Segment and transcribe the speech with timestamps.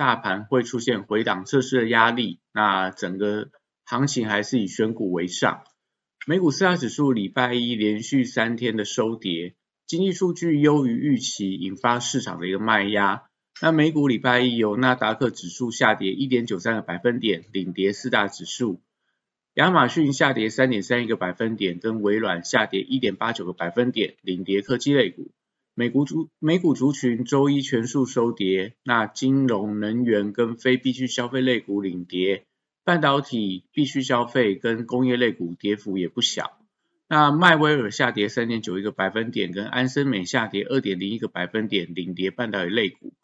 [0.00, 3.50] 大盘会出现回档测试的压力，那整个
[3.84, 5.62] 行情还是以选股为上。
[6.26, 9.56] 美股四大指数礼拜一连续三天的收跌，
[9.86, 13.24] 经济数据优于预期，引发市场的一个卖压。
[13.60, 18.80] 那美股礼拜一由纳达克指数下跌一点九三个百分点，领跌四大指数；
[19.52, 25.30] 亚马逊下跌三点三一个百分点，跟微软下跌一点八九个百分点，领跌科技类股。
[25.80, 32.44] 美股族美股族群周一全数收跌，那金融、能源跟非必需消费类股领跌，
[32.84, 36.58] 半导体、必需消费跟工业类股跌幅也不小。
[37.08, 43.14] 那迈威尔下跌三点九一个百分点，跟安森美下跌二点零一个百分点，领跌半导体类股。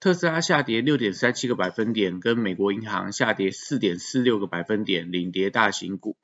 [0.00, 6.16] 特斯拉下跌六点三七个百分点，跟美国银行下跌四点四六个百分点，领跌大型股。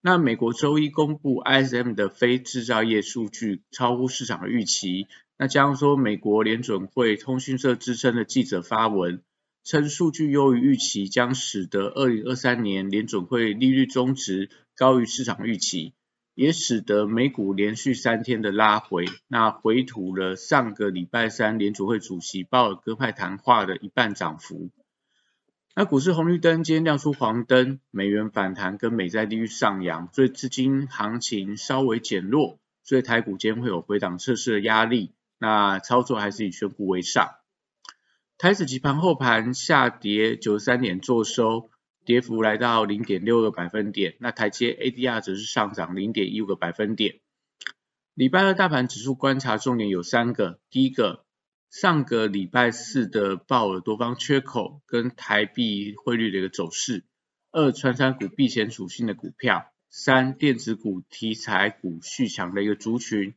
[0.00, 5.06] 那美国周一公布 ISM 的非制造业数据超乎市场的预期。
[5.38, 9.22] 那加上说，美国联准会通讯社支撑的记者发文
[9.64, 15.92] 称，数据优于预期，将使得二零二三年联准会利率中值高于市场预期，
[16.34, 24.70] 也使得美股连续三天的拉回，那回吐了上个礼拜三联储会主席鲍尔戈派谈话的一半涨幅。
[25.74, 35.12] 那股市红绿灯今天亮出黄灯，美元反弹跟美债利率上扬，所以资金行情稍微减弱，所以台股间会有回档测试的压力。
[35.38, 37.34] 那操作还是以选股为上，
[38.38, 41.70] 台指期盘后盘下跌九十三点做收，
[42.04, 44.16] 跌幅来到零点六个百分点。
[44.20, 47.20] 那台阶 ADR 则是上涨零点一五个百分点。
[48.14, 51.26] 礼拜二大盘指数观察重点有三个，第一个，
[51.70, 57.02] 上个礼拜四的鲍尔多方缺口跟台币汇率的一个走势；
[57.50, 63.34] 二，穿山股避险属性的股票；三，电子股题材股续强的一个族群。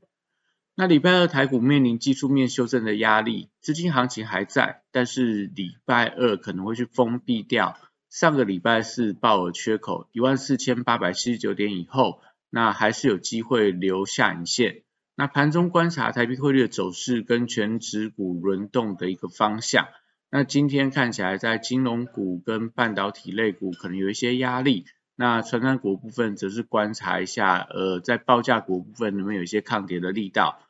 [0.79, 7.77] 那礼拜二台股面临技术面修正的压力，资金行情还在，但是礼拜二可能会去封闭掉
[8.09, 14.83] 上个礼拜四爆了缺口一万四千八百七十九点以后，那还是有机会留下影线。
[15.17, 19.89] 那盘中观察台币汇率的走势跟全指股轮动的一个方向。
[20.31, 24.85] 那今天看起来在金融股跟半导体类股可能有一些压力。
[25.17, 30.61] 那传单股部分则是观察一下，呃，在报价股部分能不能有一些抗跌的力道。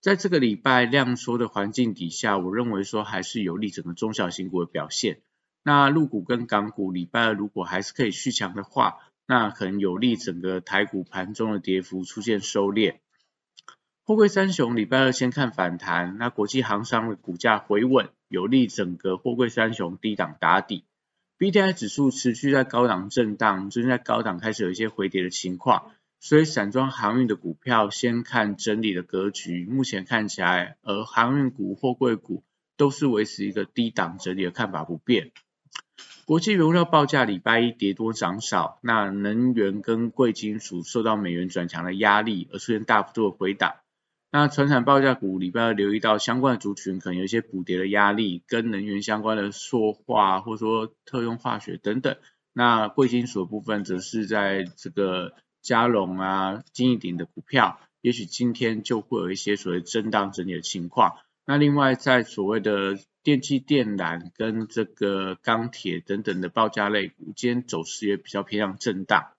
[0.00, 5.22] 在这个礼拜量缩的环境底下，我认为说还是有利整个中小型股的表现。
[5.64, 12.98] 那陆股跟港股礼拜二如果还是可以续强的话，那可能有利整个台股盘中的跌幅出现收敛。
[14.04, 20.84] 货柜三雄礼拜二先看反弹，那国际航商的股价回稳，有利整个货柜三雄低档打底。
[21.36, 25.90] B D I 指数持续在高档震荡，最近在高档开始有一些回跌的情况。
[26.20, 32.42] 所以散装航运的股票先看整理的格局，目前看起来，而航运股、货柜股
[32.76, 35.30] 都是维持一个低档整理的看法不变。
[36.24, 43.76] 国际原料报价礼拜一跌多涨少，那能源跟贵金属受到美元转强的压力而出现大幅度的回档。
[44.32, 52.16] 那船产报价股礼拜二留意到相关的族群可能有一些补跌的压力，跟能源相关的塑化或者说特用化学等等。
[52.52, 55.32] 那贵金属的部分则是在这个。
[55.68, 61.18] 嘉龙啊，金一鼎的股票，也许今天就会有一些所谓震荡整理的情况。
[61.44, 69.32] 那另外在所谓的电气电缆跟这个钢铁等等的报价类股，今天走势也比较偏向震荡。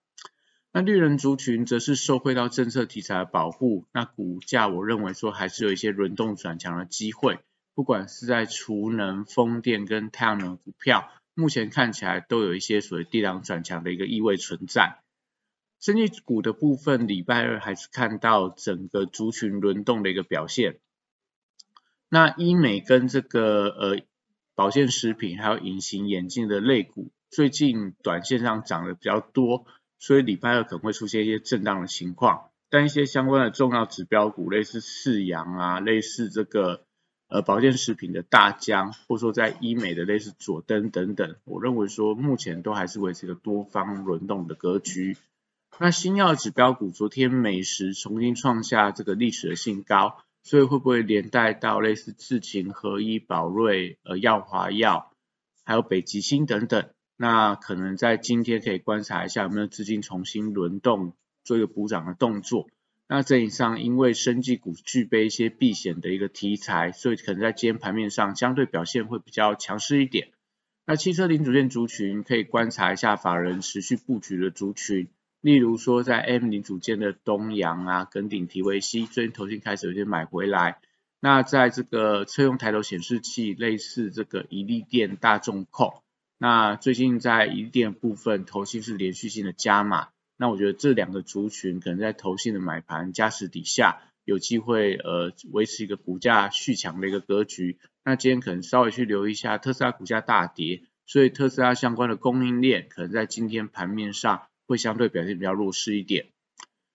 [0.71, 7.39] 那绿人族群则是受惠到政策题材的保护，那股价我认为说还是有一些轮动转强的机会。
[7.73, 14.99] 不管是在储能、风电跟太阳能股票，目前看起来都有一些所谓地量转强的一个意味存在。
[15.79, 20.77] 生技股的部分，礼拜二还是看到整个族群轮动的一个表现。
[22.09, 24.01] 那医美跟这个呃
[24.55, 29.65] 保健食品还有隐形眼镜的类股，最近短线上涨的比较多，
[29.99, 32.49] 所以礼拜二可能会出现一些震荡的情况。
[32.69, 36.83] 但一些相关的重要指标股，类似四阳啊，类似这个
[37.29, 45.15] 呃保健食品的大疆，或者说在医美的类似佐登等等，我认为说目前都还是维持一个多方轮动的格局。
[45.81, 55.13] 那新药指标股昨天美食重新创下这个历史的新高，所以会不会连带到类似智勤、合一、宝瑞、呃药华药，
[55.63, 56.89] 还有北极星等等？
[57.15, 61.13] 那可能在今天可以观察一下有没有资金重新轮动，
[61.45, 62.67] 做一个补涨的动作。
[63.07, 70.27] 那整体上，因为生技股具备一些避险的一个题材，所以可能在今天盘面上相对表现会比较强势一点。
[70.85, 75.07] 那汽车零组件族群可以观察一下法人持续布局的族群，
[75.41, 80.79] 例如说在 M 零组件的东阳啊、耿鼎、提维西，最近投信开始有些买回来。
[81.21, 86.01] 那在这个车用抬头显示器，类似这个宜利电、大众控，
[86.37, 90.09] 那最近在宜利电部分，投信是连续性的加码。
[90.37, 97.77] 那我觉得这两个族群可能在投信的买盘加持底下，有机会呃维持一个股价续强的一个格局。
[98.05, 106.27] 那今天可能稍微去留意一下特斯拉股价大跌，所以特斯拉相关的供应链可能在今天盘面上会相对表现比较弱势一点。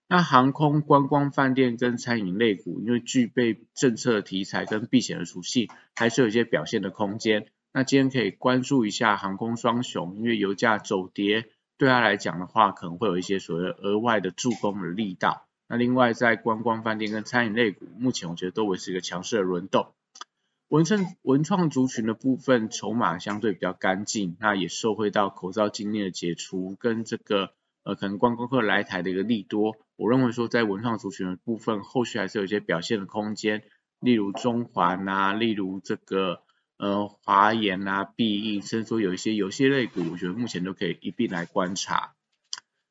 [0.09, 7.49] 那航空、观光、饭店跟餐饮类股，因为具备政策题材跟避险的属性，还是有一些表现的空间。
[7.73, 11.47] 那今天可以关注一下航空双雄，因为油价走跌。
[11.77, 15.49] 对他来讲的话，可能会有一些所谓额外的助攻的力道。
[15.67, 19.89] 那另外在观光饭店跟餐饮类股，目前我觉得都维持一个强势的轮动。
[20.69, 27.53] 文创文创族群的部分筹码相对比较干净，那也受惠到口罩禁令的解除跟这个
[27.85, 29.77] 呃可能观光客来台的一个利多。
[29.95, 33.63] 我认为说在文创族群的部分，后续还是有一些表现的空间，
[34.01, 36.43] 例如中环啊，例如这个。
[36.77, 42.15] 呃，华研啊，必应，甚至说有一些游戏类股，我觉得目前都可以一并来观察。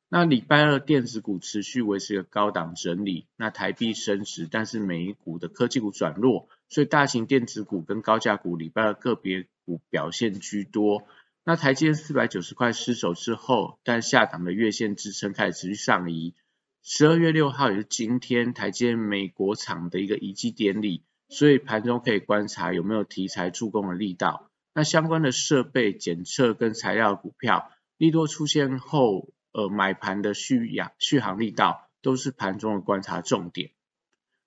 [0.08, 11.06] 那礼拜二电子股持续维持一个高档整理，那台币升值，但是美股的科技股转弱，所以大型电子股跟高价股礼拜二个别股表现居多。
[11.44, 16.34] 那台积电四百九十块失守之后，但下档的月线支撑开始持续上移。
[16.82, 21.02] 十二月六号也是今天台积电美国厂的一个移机典礼。
[21.30, 24.50] 所以盘中可以观察有没有题材助攻的力道。
[24.74, 33.70] 那相关的设备检测跟材料股票利多出现后，呃买盘的续养续航力道都是盘中的观察重点。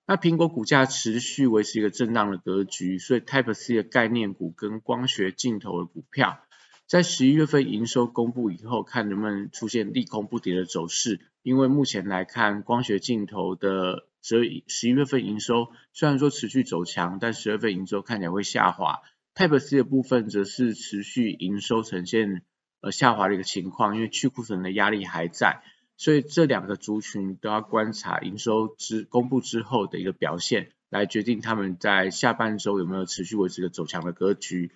[0.06, 6.40] 那苹果股价持续维持一个震荡的格局，所以 Type C 的概念股跟光学镜头的股票，
[6.88, 11.20] 在十一月份营收公布以后，看能不能出现利空不跌的走势。
[11.42, 19.02] 因为目前来看，光学镜头的所以十一月份营收虽然说持续走强，但十二月份营收看起来会下滑。
[19.34, 22.42] Type C 的部分则是持续营收呈现
[22.80, 25.62] 呃下滑的一个情况，因为去库存的压力还在，
[25.98, 34.72] 所以这两个族群都要观察营收之公布之后的一个表现，来决定他们在下半周有没有持续维持一个走强的格局。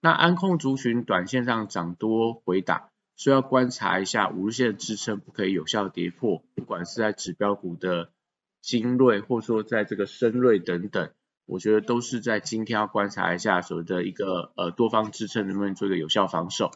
[0.00, 8.10] 那安控族群短线上涨多回档，需要观察一下五日线支撑不可以有效跌破，不管是在指标股的。
[8.62, 11.10] 精锐，或说在这个深锐等等，
[11.44, 16.72] 我觉得都是在今天要观察一下所谓的一个呃多方支撑能不能做一个有效防守。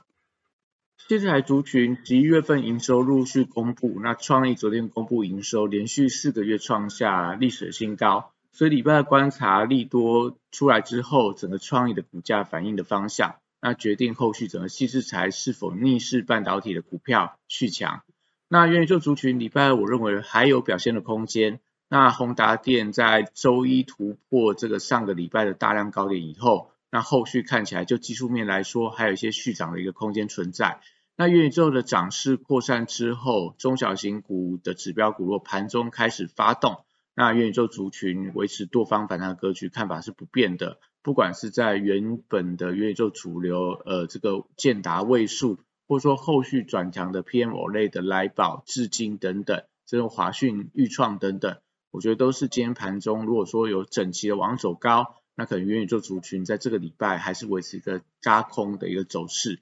[1.08, 18.02] 接下来族群十一月份营收陆续公布，那创意昨天公布营收，连续四个月创下历史新高，所以礼拜观察利多出来之后，整个创意的股价反应的方向，那决定后续整个细制材是否逆势半导体的股票续强。
[18.48, 21.60] 那元宇宙族群礼拜我认为还有表现的空间。
[21.92, 30.80] 那宏达电在周一突破这个上个礼拜的大量高点以后，那后续看起来就技术面来说，还有一些续涨的一个空间存在。
[31.16, 36.84] 那元宇宙的涨势扩散之后，中小型股的指标股若盘中开始发动，
[37.20, 40.78] 那元宇宙族群维持多方反弹格局看法是不变的。
[41.02, 51.58] 不管是在原本的元宇宙主流，呃，这个建达位数，或者说后续转强的 PMO 类的来宝、至今等等，这种华讯、裕创等等。
[51.90, 59.60] 我觉得都是今天盘中，如果说有整齐的往走高，那可能元宇宙族群在这个礼拜还是维持一个加空的一个走势。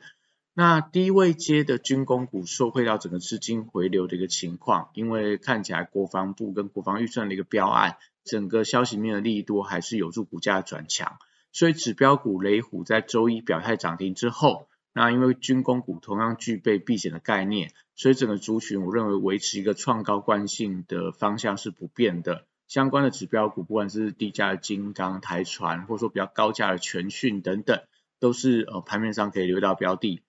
[0.60, 11.18] 那低位接的军工股受惠到整个资金回流的一个情况，因为看起来国防部跟国防预算的一个标案，整个消息面的利多还是有助股价转强，
[11.52, 14.66] 所以指标股雷虎在周一表态涨停之后。
[14.92, 22.46] 那因为军工股同样具备避险的概念，所以整个族群我认为维持一个创高惯性的方向是不变的。
[22.66, 27.80] 相关的指标股，不管是低价的金刚、台船，或者说比较高价的全讯等等，
[28.18, 30.20] 都是呃盘面上可以留到标的。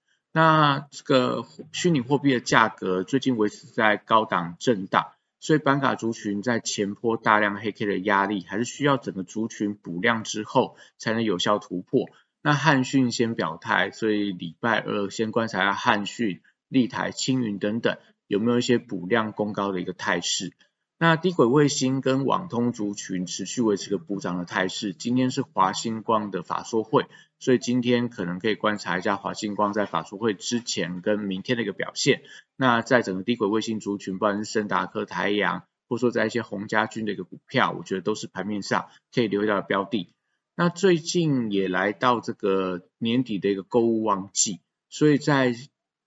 [0.42, 12.10] 那这个虚拟货币的价格最近维持在高档震荡，所以板卡族群在前坡大量黑 K 的压力，还是需要整个族群补量之后才能有效突破。
[12.42, 20.54] 那汉讯先表态，所以礼拜二先观察下汉讯、立台、青云等等有没有一些补量攻高的一个态势。
[21.02, 24.92] 那低轨卫星跟网通族群持续维持个补涨的态势。
[24.94, 27.08] 今天是华星光的法说会，
[27.40, 32.24] 所以今天可能可以观察一下华星光在法说会之前跟明天的一个表现。
[32.58, 40.10] 那在整个低轨卫星族群，不管是森达科、台阳，或者说在一些红家军的一个股票，我觉得都是盘面上可以留意到的标的。
[40.54, 45.56] 那最近也来到这个年底的一个购物旺季，所以在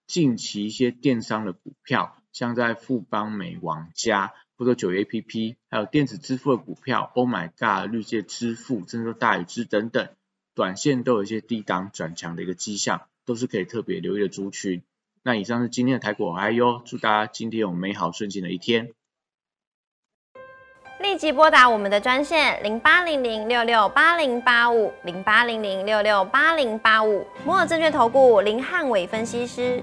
[0.06, 4.34] 近期一些电商的股票，像在富邦美、网家。
[4.62, 10.08] 或者九 A P P，还有电子支付的股票，Oh my God，绿界支付，甚至说大宇之等等，
[10.54, 14.84] 短线都有一些低档转强的一个迹象，都是可以特别留意的族群。
[15.24, 18.90] 那以上是今天的台股，哎呦，祝大家今天有美好顺境的一天。
[21.00, 29.82] 立即拨打我们的专线零八零零六六八零八五零八零零六六八零八五摩尔证券投顾林汉伟分析师。